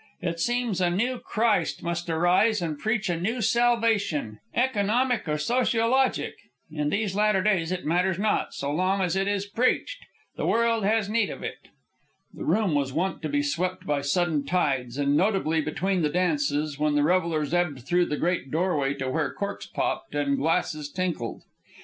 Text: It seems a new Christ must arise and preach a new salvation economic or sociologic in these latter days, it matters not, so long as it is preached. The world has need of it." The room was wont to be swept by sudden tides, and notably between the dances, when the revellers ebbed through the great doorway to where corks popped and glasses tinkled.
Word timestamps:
It 0.19 0.39
seems 0.39 0.81
a 0.81 0.89
new 0.89 1.19
Christ 1.19 1.83
must 1.83 2.09
arise 2.09 2.59
and 2.59 2.79
preach 2.79 3.07
a 3.07 3.19
new 3.21 3.39
salvation 3.39 4.39
economic 4.55 5.27
or 5.27 5.37
sociologic 5.37 6.33
in 6.71 6.89
these 6.89 7.13
latter 7.15 7.43
days, 7.43 7.71
it 7.71 7.85
matters 7.85 8.17
not, 8.17 8.51
so 8.55 8.71
long 8.73 9.01
as 9.01 9.15
it 9.15 9.27
is 9.27 9.45
preached. 9.45 10.03
The 10.37 10.47
world 10.47 10.83
has 10.85 11.07
need 11.07 11.29
of 11.29 11.43
it." 11.43 11.67
The 12.33 12.45
room 12.45 12.73
was 12.73 12.91
wont 12.91 13.21
to 13.21 13.29
be 13.29 13.43
swept 13.43 13.85
by 13.85 14.01
sudden 14.01 14.43
tides, 14.43 14.97
and 14.97 15.15
notably 15.15 15.61
between 15.61 16.01
the 16.01 16.09
dances, 16.09 16.79
when 16.79 16.95
the 16.95 17.03
revellers 17.03 17.53
ebbed 17.53 17.83
through 17.87 18.07
the 18.07 18.17
great 18.17 18.49
doorway 18.49 18.95
to 18.95 19.07
where 19.11 19.31
corks 19.31 19.67
popped 19.67 20.15
and 20.15 20.35
glasses 20.35 20.89
tinkled. 20.91 21.43